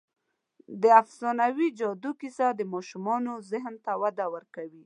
[0.81, 4.79] د افسانوي جادو کیسه د ماشومانو ذهن ته وده ورکوي.